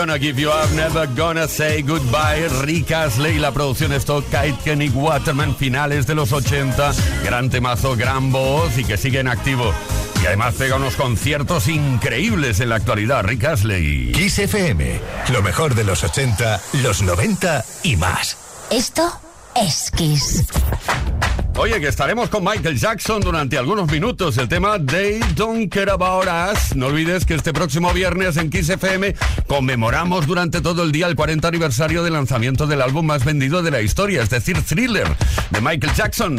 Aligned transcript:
Gonna 0.00 0.18
Give 0.18 0.40
You 0.40 0.48
Up, 0.48 0.70
Never 0.74 1.06
Gonna 1.14 1.46
Say 1.46 1.82
Goodbye. 1.82 2.48
Rick 2.62 2.90
Astley, 2.90 3.38
la 3.38 3.52
producción 3.52 3.92
Stock, 3.92 4.24
Kite 4.24 4.56
Kenny 4.64 4.88
Waterman, 4.88 5.54
finales 5.54 6.06
de 6.06 6.14
los 6.14 6.32
80. 6.32 6.94
Gran 7.22 7.50
temazo, 7.50 7.96
gran 7.96 8.32
voz 8.32 8.78
y 8.78 8.84
que 8.84 8.96
sigue 8.96 9.20
en 9.20 9.28
activo. 9.28 9.74
Y 10.22 10.26
además 10.26 10.54
pega 10.54 10.76
unos 10.76 10.96
conciertos 10.96 11.68
increíbles 11.68 12.60
en 12.60 12.70
la 12.70 12.76
actualidad, 12.76 13.24
Rick 13.24 13.44
Astley. 13.44 14.12
Kiss 14.12 14.38
FM, 14.38 14.98
lo 15.34 15.42
mejor 15.42 15.74
de 15.74 15.84
los 15.84 16.02
80, 16.02 16.62
los 16.82 17.02
90 17.02 17.62
y 17.82 17.96
más. 17.96 18.38
Esto 18.70 19.20
es 19.54 19.90
Kiss. 19.90 20.46
Oye, 21.60 21.78
que 21.78 21.88
estaremos 21.88 22.30
con 22.30 22.42
Michael 22.42 22.78
Jackson 22.78 23.20
durante 23.20 23.58
algunos 23.58 23.90
minutos. 23.92 24.38
El 24.38 24.48
tema 24.48 24.78
They 24.78 25.20
Don't 25.34 25.70
Care 25.70 25.90
About 25.90 26.26
Us. 26.26 26.74
No 26.74 26.86
olvides 26.86 27.26
que 27.26 27.34
este 27.34 27.52
próximo 27.52 27.92
viernes 27.92 28.38
en 28.38 28.48
Kiss 28.48 28.70
FM 28.70 29.14
conmemoramos 29.46 30.26
durante 30.26 30.62
todo 30.62 30.82
el 30.82 30.90
día 30.90 31.06
el 31.06 31.16
40 31.16 31.48
aniversario 31.48 32.02
del 32.02 32.14
lanzamiento 32.14 32.66
del 32.66 32.80
álbum 32.80 33.04
más 33.04 33.26
vendido 33.26 33.62
de 33.62 33.70
la 33.72 33.82
historia, 33.82 34.22
es 34.22 34.30
decir, 34.30 34.62
Thriller, 34.62 35.06
de 35.50 35.60
Michael 35.60 35.92
Jackson. 35.94 36.36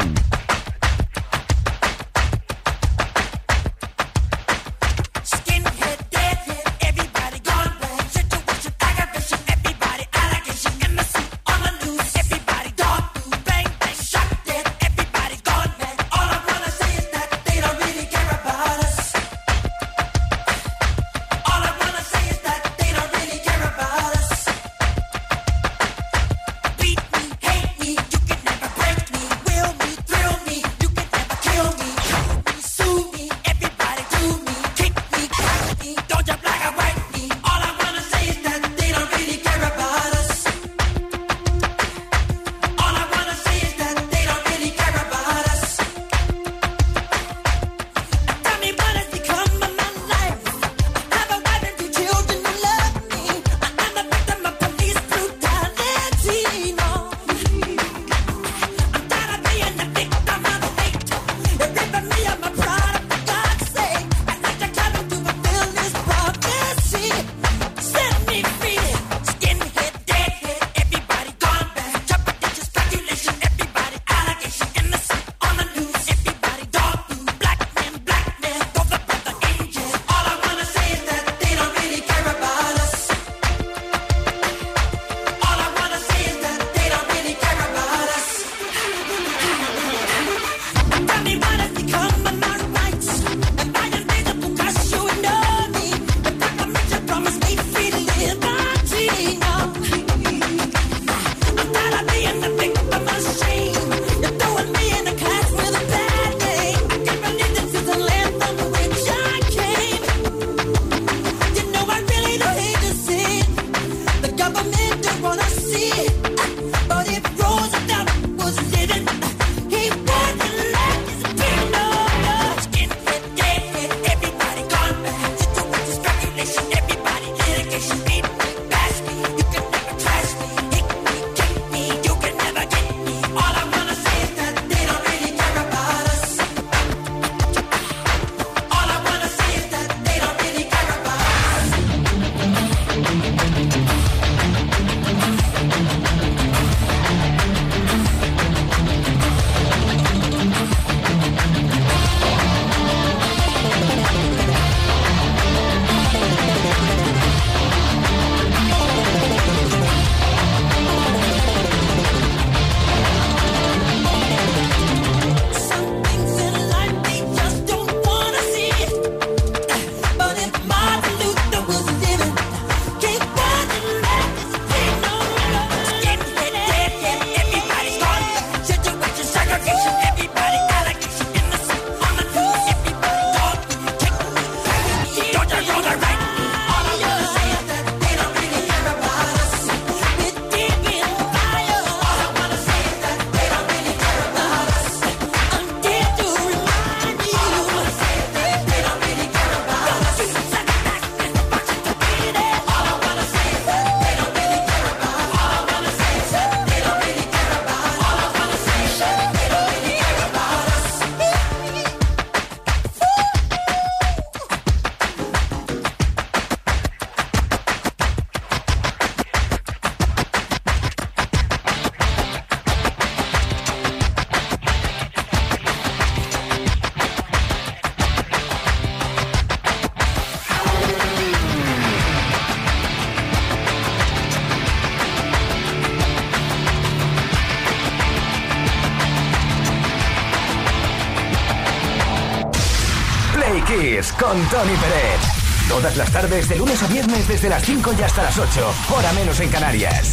Con 244.18 244.36
Tony 244.50 244.76
Pérez. 244.76 245.20
Todas 245.66 245.96
las 245.96 246.10
tardes, 246.12 246.46
de 246.46 246.56
lunes 246.56 246.82
a 246.82 246.86
viernes, 246.88 247.26
desde 247.26 247.48
las 247.48 247.64
5 247.64 247.94
y 247.98 248.02
hasta 248.02 248.24
las 248.24 248.36
8, 248.36 248.74
hora 248.94 249.12
menos 249.14 249.40
en 249.40 249.48
Canarias. 249.48 250.12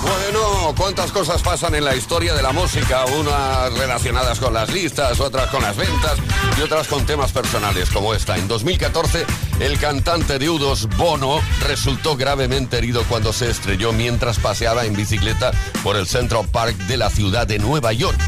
Bueno, 0.00 0.74
cuántas 0.76 1.10
cosas 1.10 1.42
pasan 1.42 1.74
en 1.74 1.84
la 1.84 1.96
historia 1.96 2.32
de 2.32 2.42
la 2.42 2.52
música, 2.52 3.04
unas 3.06 3.76
relacionadas 3.76 4.38
con 4.38 4.54
las 4.54 4.70
listas, 4.70 5.18
otras 5.18 5.50
con 5.50 5.62
las 5.62 5.76
ventas 5.76 6.16
y 6.56 6.60
otras 6.60 6.86
con 6.86 7.04
temas 7.04 7.32
personales 7.32 7.90
como 7.90 8.14
esta. 8.14 8.36
En 8.36 8.46
2014, 8.46 9.26
el 9.60 9.78
cantante 9.78 10.38
de 10.38 10.48
Udos, 10.48 10.88
Bono, 10.96 11.40
resultó 11.66 12.16
gravemente 12.16 12.78
herido 12.78 13.04
cuando 13.08 13.32
se 13.32 13.50
estrelló 13.50 13.92
mientras 13.92 14.38
paseaba 14.38 14.86
en 14.86 14.96
bicicleta 14.96 15.52
por 15.82 15.96
el 15.96 16.06
Central 16.06 16.46
Park 16.50 16.76
de 16.86 16.96
la 16.96 17.10
ciudad 17.10 17.46
de 17.46 17.58
Nueva 17.58 17.92
York. 17.92 18.18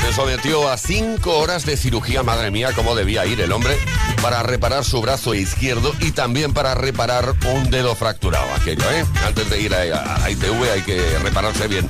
Se 0.00 0.12
sometió 0.12 0.68
a 0.70 0.76
cinco 0.76 1.38
horas 1.38 1.64
de 1.64 1.76
cirugía, 1.76 2.22
madre 2.22 2.50
mía, 2.50 2.70
cómo 2.74 2.94
debía 2.94 3.24
ir 3.26 3.40
el 3.40 3.52
hombre, 3.52 3.78
para 4.22 4.42
reparar 4.42 4.84
su 4.84 5.00
brazo 5.00 5.34
izquierdo 5.34 5.92
y 6.00 6.12
también 6.12 6.52
para 6.52 6.74
reparar 6.74 7.34
un 7.54 7.70
dedo 7.70 7.94
fracturado, 7.94 8.46
aquello, 8.54 8.84
¿eh? 8.90 9.04
Antes 9.26 9.48
de 9.50 9.60
ir 9.60 9.74
a, 9.74 10.30
ITV 10.30 10.72
hay 10.72 10.82
que 10.82 11.18
repararse 11.20 11.68
bien. 11.68 11.88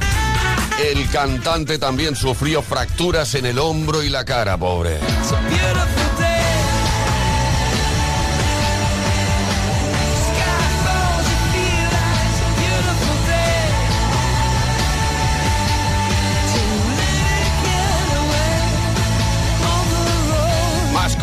El 0.82 1.08
cantante 1.10 1.78
también 1.78 2.16
sufrió 2.16 2.62
fracturas 2.62 3.34
en 3.34 3.46
el 3.46 3.58
hombro 3.58 4.02
y 4.02 4.08
la 4.08 4.24
cara, 4.24 4.56
pobre. 4.58 4.98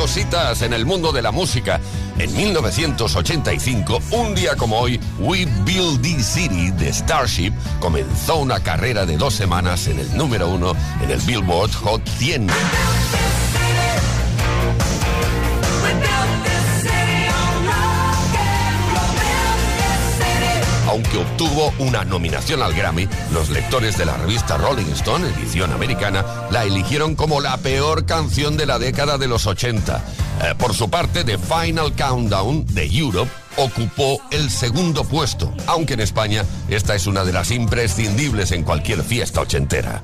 Cositas 0.02 0.64
en 0.64 0.74
el 0.74 0.84
mundo 0.84 1.12
de 1.12 1.22
la 1.22 1.32
música. 1.32 1.80
En 2.18 2.36
1985, 2.36 4.00
un 4.10 4.34
día 4.34 4.56
como 4.56 4.80
hoy, 4.80 5.00
We 5.20 5.46
Build 5.64 6.02
This 6.02 6.26
City 6.26 6.72
de 6.72 6.92
Starship 6.92 7.54
comenzó 7.80 8.38
una 8.38 8.60
carrera 8.62 9.06
de 9.06 9.16
dos 9.16 9.36
semanas 9.36 9.86
en 9.86 10.00
el 10.00 10.18
número 10.18 10.50
uno 10.50 10.74
en 11.04 11.12
el 11.12 11.20
Billboard 11.20 11.72
Hot 11.74 12.02
100. 12.18 12.48
Aunque 20.92 21.20
obtuvo 21.20 21.74
una 21.80 22.04
nominación 22.04 22.62
al 22.62 22.74
Grammy, 22.74 23.08
los 23.32 23.50
lectores 23.50 23.98
de 23.98 24.06
la 24.06 24.18
revista 24.18 24.58
Rolling 24.58 24.92
Stone, 24.92 25.26
edición 25.26 25.72
americana, 25.72 26.26
la 26.52 26.66
eligieron 26.66 27.16
como 27.16 27.40
la 27.40 27.56
peor 27.58 28.06
canción 28.06 28.58
de 28.58 28.66
la 28.66 28.78
década 28.78 29.18
de 29.18 29.30
los 29.30 29.48
80. 29.48 30.04
Eh, 30.42 30.54
por 30.58 30.74
su 30.74 30.90
parte, 30.90 31.24
The 31.24 31.38
Final 31.38 31.96
Countdown 31.96 32.66
de 32.66 32.88
Europe 32.88 33.32
ocupó 33.56 34.20
el 34.32 34.50
segundo 34.50 35.06
puesto, 35.06 35.54
aunque 35.66 35.94
en 35.94 36.02
España 36.02 36.44
esta 36.68 36.94
es 36.94 37.08
una 37.08 37.24
de 37.24 37.32
las 37.32 37.52
imprescindibles 37.52 38.52
en 38.52 38.64
cualquier 38.64 39.02
fiesta 39.02 39.40
ochentera. 39.40 40.02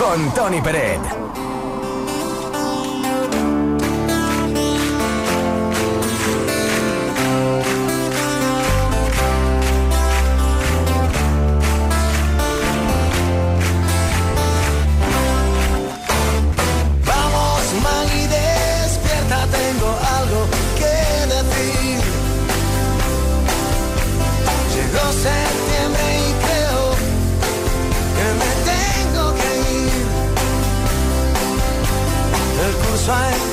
Con 0.00 0.32
Tony 0.32 0.62
Peret. 0.62 1.49
Venga, 33.10 33.49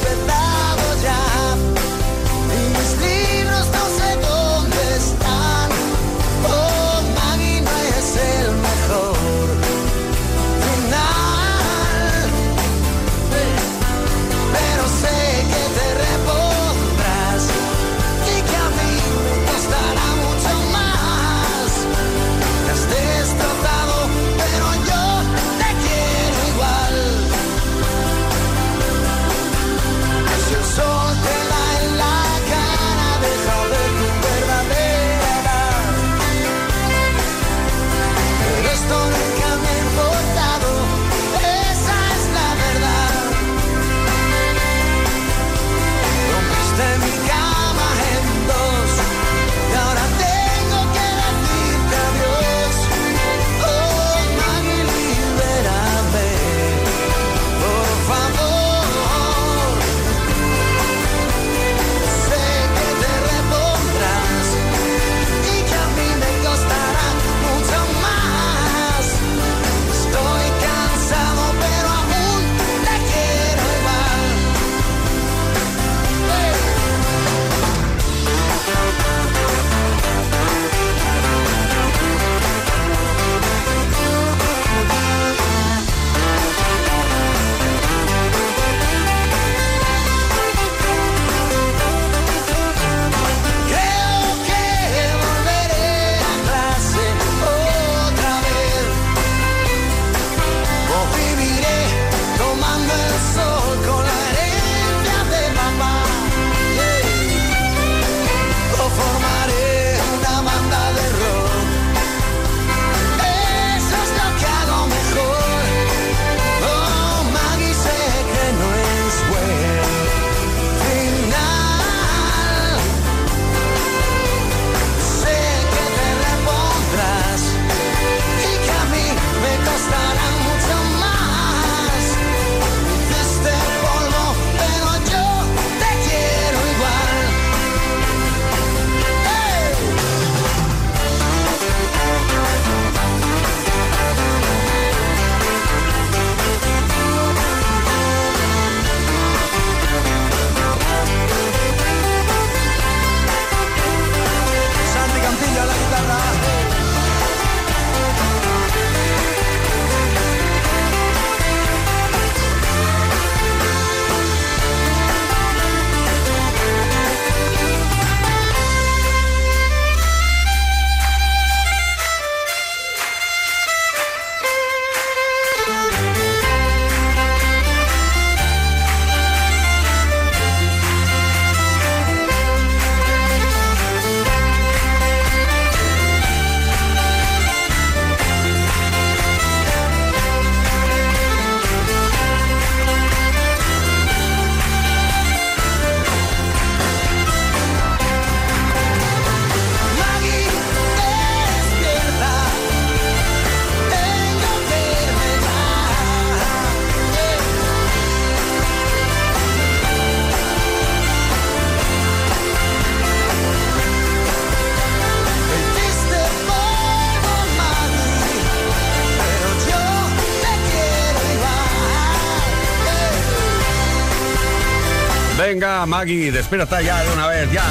Maggie, 225.88 226.32
despierta 226.32 226.82
ya 226.82 227.02
de 227.02 227.14
una 227.14 227.28
vez, 227.28 227.52
ya. 227.52 227.64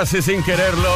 Casi 0.00 0.22
sin 0.22 0.42
quererlo, 0.42 0.94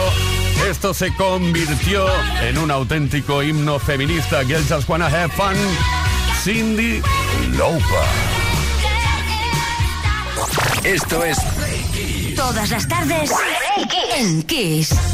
esto 0.66 0.94
se 0.94 1.14
convirtió 1.14 2.06
en 2.40 2.56
un 2.56 2.70
auténtico 2.70 3.42
himno 3.42 3.78
feminista. 3.78 4.42
Girls 4.46 4.66
just 4.66 4.88
wanna 4.88 5.10
have 5.10 5.30
fun. 5.34 5.54
Cindy 6.42 7.02
Lauper. 7.52 7.84
Esto 10.84 11.22
es 11.22 11.36
Todas 12.34 12.70
las 12.70 12.88
tardes 12.88 13.30
en 14.16 14.42
Kiss. 14.44 15.13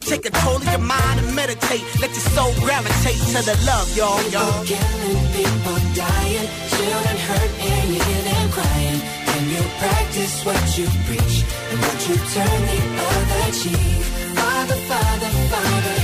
Take 0.00 0.22
control 0.22 0.56
of 0.56 0.68
your 0.68 0.78
mind 0.78 1.20
and 1.20 1.34
meditate. 1.34 1.84
Let 2.00 2.10
your 2.10 2.26
soul 2.36 2.52
gravitate 2.60 3.20
to 3.34 3.40
the 3.48 3.56
love, 3.66 3.86
y'all, 3.96 4.22
y'all. 4.30 4.64
People 4.64 4.78
killing, 4.78 5.22
people 5.36 5.78
dying, 5.94 6.48
children 6.72 7.16
hurt 7.28 7.52
and 7.70 7.86
you 7.94 8.00
hear 8.02 8.22
them 8.30 8.46
crying. 8.50 9.00
Can 9.28 9.42
you 9.54 9.62
practice 9.82 10.34
what 10.46 10.62
you 10.78 10.86
preach 11.06 11.36
and 11.70 11.78
would 11.82 12.00
you 12.08 12.16
turn 12.34 12.60
the 12.70 12.80
other 13.10 13.46
cheek? 13.60 14.02
Father, 14.36 14.78
Father, 14.90 15.30
Father, 15.52 15.95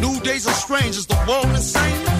new 0.00 0.20
days 0.20 0.46
are 0.46 0.54
strange. 0.54 0.96
Is 0.96 1.06
the 1.06 1.18
world 1.26 1.46
insane? 1.46 2.19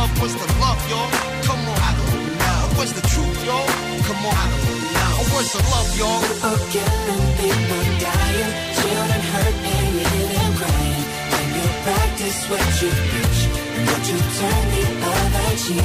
What's 0.00 0.32
the 0.32 0.48
love, 0.64 0.80
y'all? 0.88 1.10
Come 1.44 1.60
on, 1.68 1.76
I 1.76 1.92
don't 1.98 2.24
know. 2.40 2.60
What's 2.80 2.92
the 2.92 3.04
truth, 3.12 3.44
y'all? 3.44 3.68
Come 4.08 4.24
on, 4.24 4.32
I 4.32 4.46
don't 4.48 4.80
know. 4.96 5.36
What's 5.36 5.52
the 5.52 5.60
love, 5.72 5.90
y'all? 5.98 6.20
People 6.24 6.56
killing, 6.72 7.24
people 7.36 7.84
dying, 8.00 8.52
children 8.80 9.22
hurt 9.32 9.56
and 9.60 9.88
you 10.00 10.40
crying. 10.56 11.04
When 11.32 11.46
you 11.52 11.66
practice 11.84 12.38
what 12.48 12.64
you 12.80 12.90
preach, 13.12 13.40
and 13.76 13.84
would 13.92 14.04
you 14.08 14.18
turn 14.40 14.64
the 14.72 14.84
other 15.04 15.48
cheek? 15.60 15.84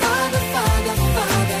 Father, 0.00 0.42
Father, 0.56 0.96
Father, 1.16 1.60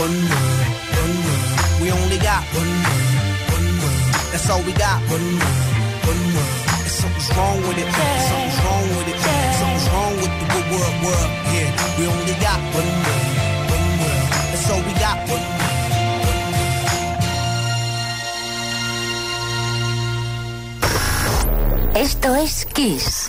One 0.00 0.16
one. 0.32 0.50
We 1.82 1.92
only 1.92 2.16
got 2.16 2.42
one 2.56 2.72
word, 2.88 3.04
one 3.52 3.68
word. 3.84 4.00
That's 4.32 4.48
all 4.48 4.62
we 4.62 4.72
got. 4.72 4.98
One 5.12 5.28
word, 5.40 5.68
one 6.08 6.24
word. 6.36 6.56
Something's 6.88 7.28
wrong 7.36 7.58
with 7.68 7.76
it. 7.76 7.88
Something's 8.30 8.58
wrong 8.64 8.86
with 8.96 9.12
it. 9.12 9.18
Something's 9.60 9.88
wrong 9.92 10.14
with 10.16 10.32
the 10.40 10.46
good 10.54 10.66
world, 10.72 10.96
world. 11.04 11.30
Yeah, 11.52 11.68
we 11.98 12.04
only 12.16 12.36
got 12.40 12.60
one 12.80 12.90
word, 13.04 13.24
one 13.76 13.88
word. 14.00 14.24
That's 14.48 14.70
all 14.72 14.82
we 14.88 14.94
got. 15.04 15.16
One 15.28 15.44
word. 15.44 15.68
Esto 21.94 22.34
es 22.36 22.64
Kiss. 22.72 23.28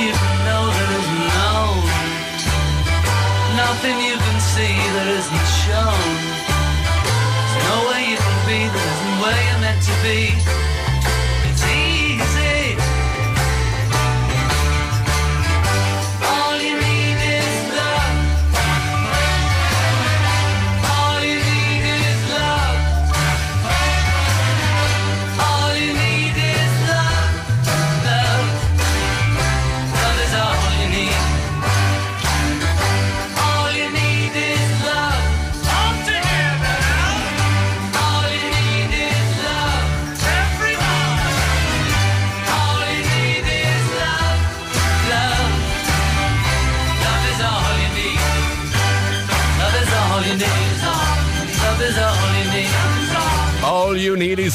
you 0.00 0.12
can 0.12 0.38
know 0.48 0.64
that 0.72 0.88
isn't 0.96 1.24
known. 1.36 1.84
Nothing 3.56 3.96
you 4.00 4.16
can 4.16 4.38
see 4.40 4.74
that 4.96 5.08
isn't 5.20 5.48
shown. 5.60 6.08
There's 7.04 7.56
no 7.68 7.76
way 7.92 8.00
you 8.08 8.16
can 8.16 8.38
be 8.48 8.60
that 8.64 8.84
isn't 8.92 9.16
where 9.20 9.40
you're 9.44 9.60
meant 9.60 9.82
to 9.84 9.94
be. 10.00 10.69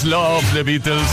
Love, 0.04 0.44
The 0.54 0.64
Beatles. 0.64 1.08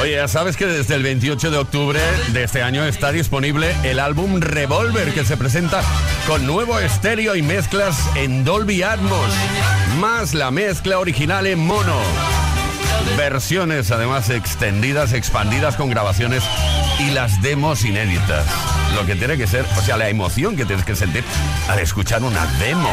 Oye, 0.00 0.12
ya 0.12 0.28
sabes 0.28 0.56
que 0.56 0.66
desde 0.66 0.94
el 0.94 1.02
28 1.02 1.50
de 1.50 1.56
octubre 1.56 2.00
de 2.32 2.44
este 2.44 2.62
año 2.62 2.84
está 2.84 3.12
disponible 3.12 3.74
el 3.84 3.98
álbum 3.98 4.40
Revolver 4.40 5.12
que 5.14 5.24
se 5.24 5.36
presenta 5.36 5.82
con 6.26 6.46
nuevo 6.46 6.78
estéreo 6.78 7.36
y 7.36 7.42
mezclas 7.42 7.96
en 8.14 8.44
Dolby 8.44 8.82
Atmos, 8.82 9.32
más 10.00 10.34
la 10.34 10.50
mezcla 10.50 10.98
original 10.98 11.46
en 11.46 11.60
mono. 11.60 11.96
Versiones 13.16 13.90
además 13.90 14.30
extendidas, 14.30 15.12
expandidas 15.12 15.76
con 15.76 15.90
grabaciones 15.90 16.42
y 16.98 17.10
las 17.10 17.40
demos 17.42 17.84
inéditas. 17.84 18.44
Lo 18.94 19.06
que 19.06 19.14
tiene 19.16 19.36
que 19.36 19.46
ser, 19.46 19.64
o 19.78 19.82
sea, 19.82 19.96
la 19.96 20.08
emoción 20.08 20.56
que 20.56 20.64
tienes 20.64 20.84
que 20.84 20.96
sentir 20.96 21.24
al 21.68 21.78
escuchar 21.78 22.22
una 22.22 22.46
demo. 22.58 22.90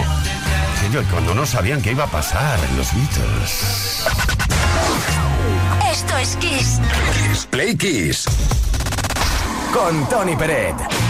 Cuando 1.11 1.35
no 1.35 1.45
sabían 1.45 1.81
qué 1.81 1.91
iba 1.91 2.05
a 2.05 2.07
pasar 2.07 2.57
los 2.75 2.87
Beatles. 2.95 4.48
Esto 5.91 6.17
es 6.17 6.35
Kiss. 6.37 6.79
Kiss 7.13 7.45
Play 7.45 7.75
Kiss. 7.75 8.25
Con 9.73 10.07
Tony 10.09 10.35
Peret. 10.35 11.08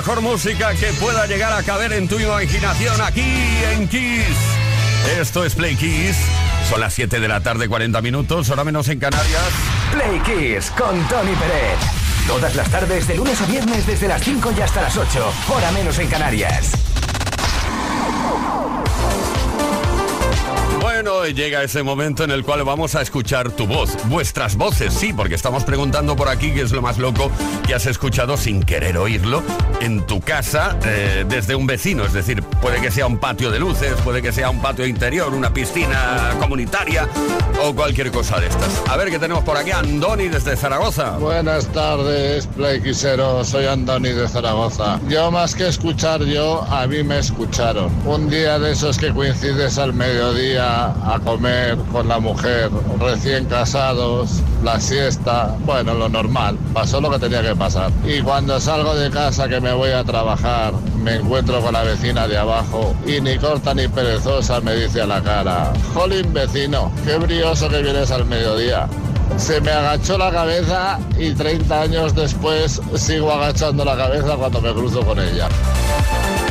Mejor 0.00 0.22
música 0.22 0.72
que 0.72 0.86
pueda 0.94 1.26
llegar 1.26 1.52
a 1.52 1.62
caber 1.62 1.92
en 1.92 2.08
tu 2.08 2.18
imaginación 2.18 2.98
aquí 3.02 3.20
en 3.74 3.86
Kiss. 3.86 4.34
Esto 5.20 5.44
es 5.44 5.54
Play 5.54 5.76
Kiss. 5.76 6.16
Son 6.70 6.80
las 6.80 6.94
7 6.94 7.20
de 7.20 7.28
la 7.28 7.42
tarde, 7.42 7.68
40 7.68 8.00
minutos, 8.00 8.48
hora 8.48 8.64
menos 8.64 8.88
en 8.88 8.98
Canarias. 8.98 9.42
Play 9.92 10.18
Kiss 10.20 10.70
con 10.70 11.06
Tony 11.06 11.34
Pérez. 11.34 11.78
Todas 12.26 12.56
las 12.56 12.70
tardes, 12.70 13.06
de 13.08 13.16
lunes 13.16 13.42
a 13.42 13.44
viernes, 13.44 13.86
desde 13.86 14.08
las 14.08 14.22
5 14.22 14.54
y 14.56 14.60
hasta 14.62 14.80
las 14.80 14.96
8. 14.96 15.32
Hora 15.50 15.70
menos 15.72 15.98
en 15.98 16.08
Canarias. 16.08 16.89
Bueno, 21.02 21.24
llega 21.24 21.62
ese 21.62 21.82
momento 21.82 22.24
en 22.24 22.30
el 22.30 22.44
cual 22.44 22.62
vamos 22.62 22.94
a 22.94 23.00
escuchar 23.00 23.50
tu 23.52 23.66
voz, 23.66 23.96
vuestras 24.08 24.56
voces, 24.56 24.92
sí, 24.92 25.14
porque 25.14 25.34
estamos 25.34 25.64
preguntando 25.64 26.14
por 26.14 26.28
aquí 26.28 26.52
qué 26.52 26.60
es 26.60 26.72
lo 26.72 26.82
más 26.82 26.98
loco 26.98 27.32
que 27.66 27.74
has 27.74 27.86
escuchado 27.86 28.36
sin 28.36 28.62
querer 28.62 28.98
oírlo 28.98 29.42
en 29.80 30.04
tu 30.06 30.20
casa 30.20 30.78
eh, 30.84 31.24
desde 31.26 31.54
un 31.54 31.66
vecino, 31.66 32.04
es 32.04 32.12
decir, 32.12 32.42
puede 32.42 32.82
que 32.82 32.90
sea 32.90 33.06
un 33.06 33.16
patio 33.16 33.50
de 33.50 33.58
luces, 33.58 33.94
puede 34.04 34.20
que 34.20 34.30
sea 34.30 34.50
un 34.50 34.60
patio 34.60 34.84
interior, 34.84 35.32
una 35.32 35.54
piscina 35.54 36.34
comunitaria 36.38 37.08
o 37.62 37.74
cualquier 37.74 38.10
cosa 38.10 38.38
de 38.38 38.48
estas. 38.48 38.82
A 38.86 38.98
ver 38.98 39.10
qué 39.10 39.18
tenemos 39.18 39.42
por 39.42 39.56
aquí, 39.56 39.70
Andoni 39.70 40.28
desde 40.28 40.54
Zaragoza. 40.54 41.12
Buenas 41.18 41.66
tardes, 41.68 42.46
Playquisero. 42.46 43.42
Soy 43.44 43.66
Andoni 43.66 44.10
de 44.10 44.28
Zaragoza. 44.28 45.00
Yo 45.08 45.30
más 45.30 45.54
que 45.54 45.68
escuchar 45.68 46.22
yo, 46.24 46.62
a 46.64 46.86
mí 46.86 47.02
me 47.02 47.18
escucharon. 47.18 47.90
Un 48.04 48.28
día 48.28 48.58
de 48.58 48.72
esos 48.72 48.98
que 48.98 49.12
coincides 49.12 49.78
al 49.78 49.94
mediodía 49.94 50.89
a 51.04 51.18
comer 51.18 51.76
con 51.92 52.08
la 52.08 52.18
mujer, 52.18 52.70
recién 52.98 53.46
casados, 53.46 54.42
la 54.62 54.80
siesta, 54.80 55.54
bueno, 55.64 55.94
lo 55.94 56.08
normal. 56.08 56.58
Pasó 56.72 57.00
lo 57.00 57.10
que 57.10 57.18
tenía 57.18 57.42
que 57.42 57.54
pasar. 57.54 57.90
Y 58.04 58.20
cuando 58.20 58.60
salgo 58.60 58.94
de 58.94 59.10
casa 59.10 59.48
que 59.48 59.60
me 59.60 59.72
voy 59.72 59.90
a 59.90 60.04
trabajar, 60.04 60.72
me 61.02 61.16
encuentro 61.16 61.60
con 61.60 61.72
la 61.72 61.82
vecina 61.82 62.28
de 62.28 62.38
abajo 62.38 62.94
y 63.06 63.20
ni 63.20 63.38
corta 63.38 63.74
ni 63.74 63.88
perezosa 63.88 64.60
me 64.60 64.74
dice 64.74 65.02
a 65.02 65.06
la 65.06 65.22
cara, 65.22 65.72
Jolín 65.94 66.32
vecino, 66.32 66.92
qué 67.04 67.16
brioso 67.16 67.68
que 67.68 67.82
vienes 67.82 68.10
al 68.10 68.26
mediodía. 68.26 68.88
Se 69.36 69.60
me 69.60 69.70
agachó 69.70 70.18
la 70.18 70.30
cabeza 70.30 70.98
y 71.18 71.32
30 71.32 71.82
años 71.82 72.14
después 72.14 72.80
sigo 72.96 73.32
agachando 73.32 73.84
la 73.84 73.96
cabeza 73.96 74.36
cuando 74.36 74.60
me 74.60 74.72
cruzo 74.72 75.00
con 75.00 75.18
ella. 75.18 75.48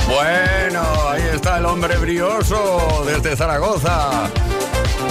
Bueno, 0.10 0.82
ahí 1.07 1.22
está 1.36 1.60
el 1.60 1.66
hombre 1.66 1.95
brioso 1.97 3.03
desde 3.05 3.36
Zaragoza. 3.36 4.32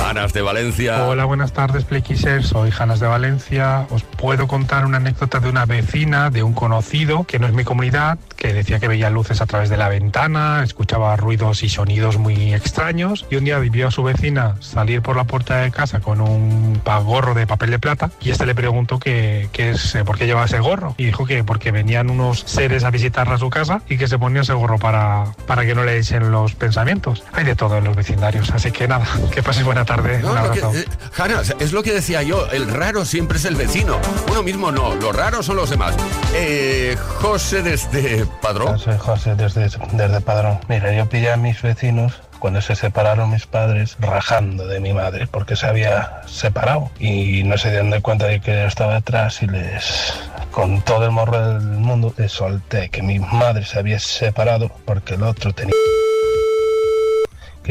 Anas 0.04 0.32
de 0.32 0.42
Valencia. 0.42 1.04
Hola, 1.04 1.24
buenas 1.24 1.52
tardes, 1.52 1.84
Playquisers. 1.84 2.48
Soy 2.48 2.70
Janas 2.70 3.00
de 3.00 3.06
Valencia. 3.06 3.86
Os 3.90 4.02
puedo 4.02 4.46
contar 4.46 4.84
una 4.84 4.98
anécdota 4.98 5.40
de 5.40 5.48
una 5.48 5.66
vecina, 5.66 6.30
de 6.30 6.42
un 6.42 6.54
conocido, 6.54 7.24
que 7.24 7.38
no 7.38 7.46
es 7.46 7.52
mi 7.52 7.64
comunidad, 7.64 8.18
que 8.36 8.52
decía 8.52 8.78
que 8.78 8.88
veía 8.88 9.10
luces 9.10 9.40
a 9.40 9.46
través 9.46 9.68
de 9.68 9.76
la 9.76 9.88
ventana, 9.88 10.62
escuchaba 10.62 11.16
ruidos 11.16 11.62
y 11.62 11.68
sonidos 11.68 12.18
muy 12.18 12.54
extraños. 12.54 13.26
Y 13.30 13.36
un 13.36 13.44
día 13.44 13.58
vio 13.58 13.88
a 13.88 13.90
su 13.90 14.02
vecina 14.02 14.56
salir 14.60 15.02
por 15.02 15.16
la 15.16 15.24
puerta 15.24 15.58
de 15.58 15.70
casa 15.70 16.00
con 16.00 16.20
un 16.20 16.80
gorro 17.04 17.34
de 17.34 17.46
papel 17.46 17.70
de 17.70 17.78
plata. 17.78 18.10
Y 18.20 18.30
este 18.30 18.46
le 18.46 18.54
preguntó 18.54 18.98
que, 18.98 19.48
que 19.52 19.70
es, 19.70 19.94
eh, 19.94 20.04
por 20.04 20.18
qué 20.18 20.26
llevaba 20.26 20.46
ese 20.46 20.60
gorro. 20.60 20.94
Y 20.98 21.04
dijo 21.06 21.26
que 21.26 21.44
porque 21.44 21.70
venían 21.70 22.10
unos 22.10 22.40
seres 22.40 22.84
a 22.84 22.90
visitarla 22.90 23.34
a 23.34 23.38
su 23.38 23.50
casa 23.50 23.82
y 23.88 23.96
que 23.98 24.08
se 24.08 24.18
ponía 24.18 24.42
ese 24.42 24.54
gorro 24.54 24.78
para, 24.78 25.24
para 25.46 25.64
que 25.64 25.74
no 25.74 25.84
le 25.84 25.98
echen 25.98 26.30
los 26.30 26.54
pensamientos. 26.54 27.24
Hay 27.32 27.44
de 27.44 27.56
todo 27.56 27.78
en 27.78 27.84
los 27.84 27.96
vecindarios. 27.96 28.50
Así 28.50 28.72
que 28.72 28.88
nada, 28.88 29.06
que 29.32 29.42
pases 29.42 29.64
buena 29.82 29.84
tarde. 29.84 30.18
No, 30.20 30.30
un 30.30 30.34
lo 30.36 30.50
que- 30.52 30.60
abrazo. 30.60 30.78
eh, 30.78 30.84
Hanna, 31.16 31.42
es 31.60 31.72
lo 31.72 31.82
que 31.82 31.92
decía 31.92 32.22
yo, 32.22 32.46
el 32.50 32.68
raro 32.68 33.04
siempre 33.04 33.38
es 33.38 33.44
el 33.44 33.56
vecino. 33.56 33.98
Uno 34.30 34.42
mismo 34.42 34.70
no, 34.72 34.94
los 34.96 35.14
raros 35.14 35.46
son 35.46 35.56
los 35.56 35.70
demás. 35.70 35.94
Eh, 36.34 36.96
José 37.20 37.62
desde 37.62 38.26
Padrón. 38.42 38.78
Soy 38.78 38.96
José 38.98 39.34
desde, 39.34 39.68
desde 39.92 40.20
Padrón. 40.20 40.60
Mira, 40.68 40.92
yo 40.92 41.08
pillé 41.08 41.32
a 41.32 41.36
mis 41.36 41.60
vecinos 41.62 42.20
cuando 42.38 42.60
se 42.60 42.76
separaron 42.76 43.30
mis 43.30 43.46
padres 43.46 43.96
rajando 43.98 44.66
de 44.68 44.78
mi 44.78 44.92
madre 44.92 45.26
porque 45.26 45.56
se 45.56 45.66
había 45.66 46.22
separado 46.26 46.88
y 47.00 47.42
no 47.42 47.58
se 47.58 47.70
dieron 47.70 47.90
de 47.90 48.00
cuenta 48.00 48.26
de 48.26 48.40
que 48.40 48.52
yo 48.52 48.64
estaba 48.66 48.94
detrás 48.94 49.42
y 49.42 49.48
les 49.48 50.14
con 50.52 50.80
todo 50.82 51.04
el 51.06 51.10
morro 51.10 51.54
del 51.54 51.60
mundo 51.62 52.14
les 52.16 52.30
solté 52.30 52.90
que 52.90 53.02
mi 53.02 53.18
madre 53.18 53.64
se 53.64 53.78
había 53.80 53.98
separado 53.98 54.70
porque 54.84 55.14
el 55.14 55.24
otro 55.24 55.52
tenía 55.52 55.74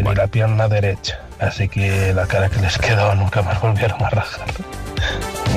ni 0.03 0.15
la 0.15 0.27
pierna 0.27 0.67
derecha. 0.67 1.19
Así 1.39 1.67
que 1.67 2.13
la 2.13 2.25
cara 2.25 2.49
que 2.49 2.59
les 2.59 2.77
quedó 2.77 3.13
nunca 3.15 3.41
más 3.41 3.61
volvieron 3.61 4.03
a 4.03 4.09
rajar 4.09 4.47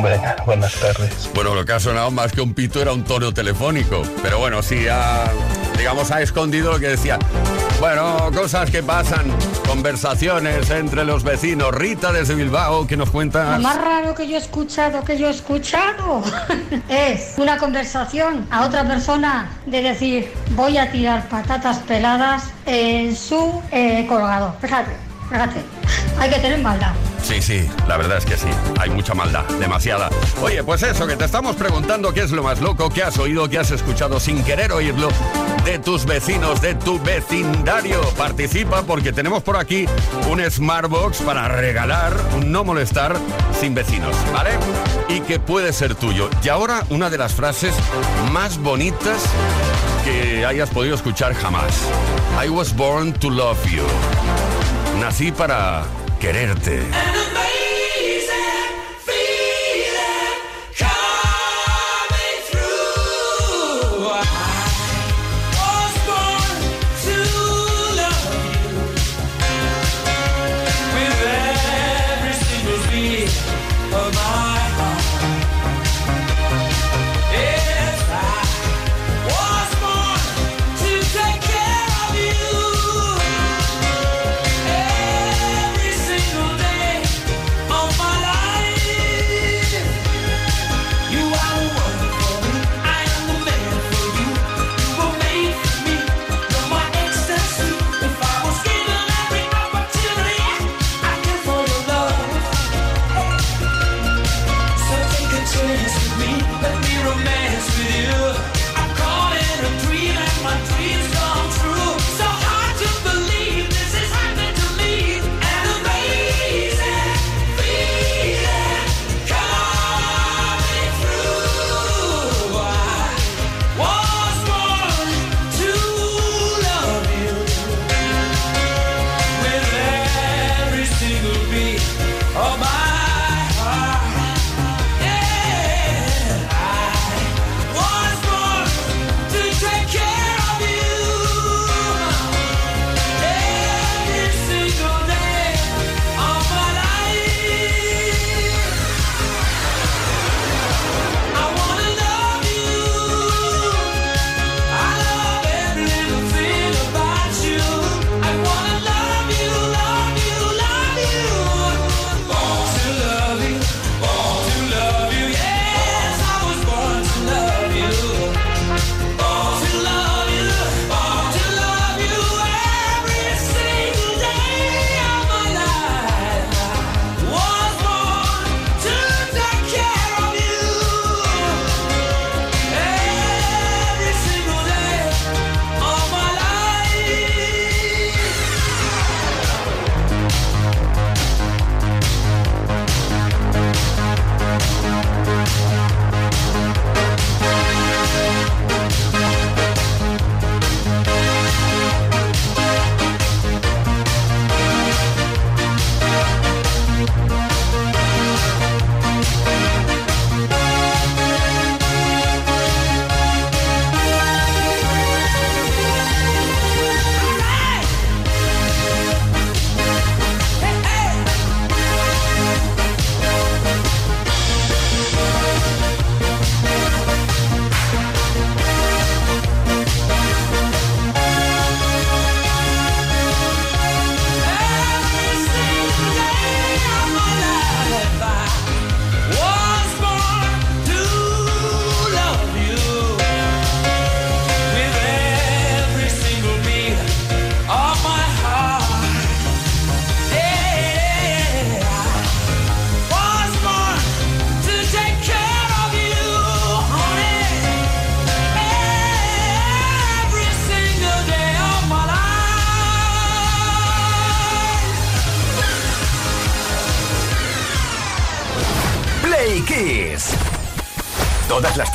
venga 0.02 0.36
buenas 0.46 0.74
tardes 0.74 1.30
Bueno, 1.34 1.54
lo 1.54 1.64
que 1.64 1.72
ha 1.72 1.80
sonado 1.80 2.10
más 2.10 2.32
que 2.32 2.40
un 2.40 2.54
pito 2.54 2.80
era 2.80 2.92
un 2.92 3.04
tono 3.04 3.32
telefónico. 3.32 4.02
Pero 4.22 4.38
bueno, 4.38 4.62
sí, 4.62 4.86
ha, 4.88 5.30
digamos, 5.78 6.10
ha 6.10 6.22
escondido 6.22 6.72
lo 6.72 6.78
que 6.78 6.88
decía. 6.88 7.18
Bueno, 7.80 8.30
cosas 8.34 8.70
que 8.70 8.82
pasan, 8.82 9.32
conversaciones 9.66 10.70
entre 10.70 11.04
los 11.04 11.24
vecinos. 11.24 11.74
Rita 11.74 12.12
desde 12.12 12.34
Bilbao, 12.34 12.86
que 12.86 12.96
nos 12.96 13.10
cuenta... 13.10 13.56
Lo 13.56 13.62
más 13.62 13.80
raro 13.80 14.14
que 14.14 14.28
yo 14.28 14.36
he 14.36 14.38
escuchado, 14.38 15.02
que 15.02 15.16
yo 15.16 15.28
he 15.28 15.30
escuchado, 15.30 16.22
es 16.88 17.34
una 17.38 17.56
conversación 17.56 18.46
a 18.50 18.66
otra 18.66 18.86
persona 18.86 19.50
de 19.64 19.82
decir, 19.82 20.30
voy 20.50 20.76
a 20.76 20.92
tirar 20.92 21.28
patatas 21.28 21.78
peladas 21.78 22.50
en 22.66 23.16
su 23.16 23.62
eh, 23.72 24.04
colgador. 24.06 24.54
Fíjate, 24.60 25.09
hay 26.18 26.30
que 26.30 26.38
tener 26.38 26.60
maldad. 26.60 26.92
Sí, 27.22 27.40
sí, 27.42 27.68
la 27.86 27.96
verdad 27.96 28.18
es 28.18 28.24
que 28.24 28.36
sí. 28.36 28.48
Hay 28.78 28.90
mucha 28.90 29.14
maldad, 29.14 29.44
demasiada. 29.60 30.10
Oye, 30.42 30.64
pues 30.64 30.82
eso, 30.82 31.06
que 31.06 31.16
te 31.16 31.24
estamos 31.24 31.56
preguntando 31.56 32.12
qué 32.12 32.22
es 32.22 32.30
lo 32.30 32.42
más 32.42 32.60
loco 32.60 32.90
que 32.90 33.02
has 33.02 33.18
oído, 33.18 33.48
que 33.48 33.58
has 33.58 33.70
escuchado 33.70 34.18
sin 34.18 34.42
querer 34.42 34.72
oírlo 34.72 35.08
de 35.64 35.78
tus 35.78 36.06
vecinos, 36.06 36.60
de 36.60 36.74
tu 36.74 37.00
vecindario. 37.00 38.00
Participa 38.16 38.82
porque 38.82 39.12
tenemos 39.12 39.42
por 39.42 39.56
aquí 39.56 39.86
un 40.28 40.40
Smartbox 40.50 41.18
para 41.22 41.48
regalar, 41.48 42.14
no 42.44 42.64
molestar 42.64 43.16
sin 43.60 43.74
vecinos, 43.74 44.16
¿vale? 44.32 44.50
Y 45.08 45.20
que 45.20 45.38
puede 45.38 45.72
ser 45.72 45.94
tuyo. 45.94 46.30
Y 46.42 46.48
ahora 46.48 46.84
una 46.90 47.10
de 47.10 47.18
las 47.18 47.32
frases 47.34 47.74
más 48.32 48.58
bonitas 48.58 49.22
que 50.04 50.44
hayas 50.44 50.70
podido 50.70 50.94
escuchar 50.94 51.34
jamás. 51.34 51.72
I 52.42 52.48
was 52.48 52.74
born 52.74 53.12
to 53.14 53.30
love 53.30 53.58
you. 53.70 53.84
Nací 54.98 55.30
para 55.32 55.84
quererte. 56.18 56.82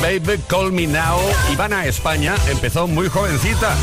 Me, 0.00 0.20
call 0.20 0.20
me, 0.20 0.20
baby, 0.20 0.42
call 0.48 0.72
me 0.72 0.86
now. 0.86 1.18
Ivana 1.52 1.86
España 1.86 2.34
empezó 2.50 2.86
muy 2.86 3.08
jovencita 3.08 3.74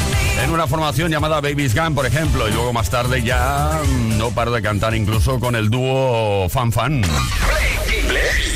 en 0.43 0.51
una 0.51 0.67
formación 0.67 1.11
llamada 1.11 1.41
Babies 1.41 1.75
Gun, 1.75 1.95
por 1.95 2.05
ejemplo, 2.05 2.47
y 2.47 2.51
luego 2.51 2.73
más 2.73 2.89
tarde 2.89 3.23
ya 3.23 3.81
no 4.17 4.31
paró 4.31 4.51
de 4.51 4.61
cantar 4.61 4.95
incluso 4.95 5.39
con 5.39 5.55
el 5.55 5.69
dúo 5.69 6.47
Fan 6.49 6.71
Fan. 6.71 7.01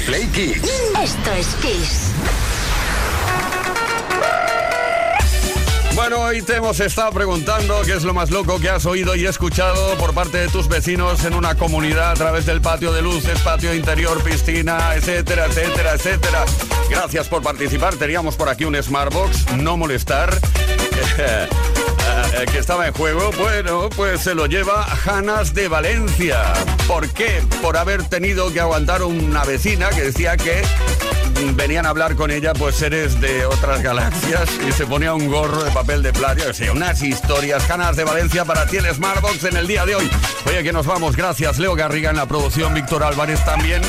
Play 0.05 0.27
Kids. 0.27 0.69
Esto 1.01 1.31
es 1.33 1.47
Kiss. 1.55 2.30
Bueno, 5.95 6.19
hoy 6.19 6.41
te 6.41 6.55
hemos 6.55 6.79
estado 6.79 7.11
preguntando 7.11 7.81
qué 7.85 7.93
es 7.93 8.03
lo 8.03 8.13
más 8.13 8.31
loco 8.31 8.59
que 8.59 8.69
has 8.69 8.85
oído 8.85 9.15
y 9.15 9.25
escuchado 9.25 9.95
por 9.97 10.13
parte 10.13 10.37
de 10.37 10.47
tus 10.47 10.67
vecinos 10.67 11.25
en 11.25 11.33
una 11.33 11.55
comunidad 11.55 12.11
a 12.11 12.13
través 12.13 12.45
del 12.45 12.61
patio 12.61 12.91
de 12.93 13.01
luces, 13.01 13.39
patio 13.41 13.73
interior, 13.73 14.23
piscina, 14.23 14.95
etcétera, 14.95 15.45
etcétera, 15.47 15.93
etcétera. 15.93 16.45
Gracias 16.89 17.27
por 17.27 17.43
participar. 17.43 17.95
Teníamos 17.95 18.35
por 18.35 18.49
aquí 18.49 18.65
un 18.65 18.81
Smartbox, 18.81 19.53
no 19.57 19.77
molestar. 19.77 20.33
eh, 21.17 21.47
que 22.51 22.57
estaba 22.57 22.87
en 22.87 22.93
juego, 22.93 23.31
bueno, 23.37 23.89
pues 23.95 24.21
se 24.21 24.33
lo 24.33 24.45
lleva 24.45 24.83
Janas 24.83 25.53
de 25.53 25.67
Valencia. 25.67 26.41
¿Por 26.87 27.09
qué? 27.09 27.43
Por 27.61 27.77
haber 27.77 28.03
tenido 28.07 28.51
que 28.51 28.59
aguantar 28.59 29.03
una 29.03 29.43
vecina 29.43 29.89
que 29.89 30.03
decía 30.03 30.37
que 30.37 30.61
venían 31.55 31.85
a 31.85 31.89
hablar 31.89 32.15
con 32.15 32.31
ella 32.31 32.53
pues 32.53 32.75
seres 32.75 33.19
de 33.19 33.45
otras 33.45 33.81
galaxias 33.81 34.49
y 34.67 34.71
se 34.71 34.85
ponía 34.85 35.13
un 35.13 35.27
gorro 35.27 35.63
de 35.63 35.71
papel 35.71 36.03
de 36.03 36.13
playa, 36.13 36.45
o 36.49 36.53
sea, 36.53 36.71
unas 36.71 37.01
historias. 37.01 37.63
Janas 37.63 37.95
de 37.95 38.03
Valencia 38.03 38.45
para 38.45 38.65
ti 38.65 38.77
el 38.77 38.93
Smartbox 38.93 39.43
en 39.45 39.57
el 39.57 39.67
día 39.67 39.85
de 39.85 39.95
hoy. 39.95 40.09
Oye, 40.45 40.63
que 40.63 40.73
nos 40.73 40.85
vamos. 40.85 41.15
Gracias, 41.15 41.59
Leo 41.59 41.75
Garriga 41.75 42.09
en 42.09 42.17
la 42.17 42.25
producción, 42.25 42.73
Víctor 42.73 43.03
Álvarez 43.03 43.43
también. 43.45 43.81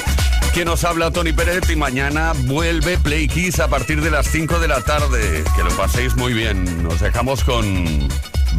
Que 0.55 0.65
nos 0.65 0.85
habla 0.85 1.11
Tony 1.11 1.33
Pérez 1.33 1.69
y 1.71 1.77
mañana 1.77 2.33
vuelve 2.45 2.99
Play 2.99 3.29
Kiss 3.29 3.61
a 3.61 3.69
partir 3.69 4.03
de 4.03 4.11
las 4.11 4.27
5 4.27 4.59
de 4.59 4.69
la 4.69 4.83
tarde. 4.83 5.45
Que 5.57 5.63
lo 5.63 5.71
paséis 5.77 6.15
muy 6.17 6.35
bien. 6.35 6.83
Nos 6.83 7.01
dejamos 7.01 7.43
con 7.45 8.09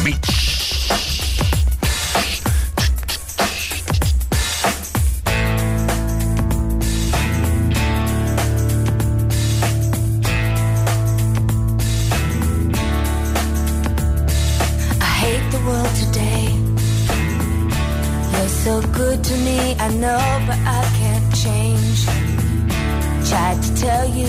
Beach. 0.03 0.52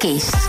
Kiss. 0.00 0.39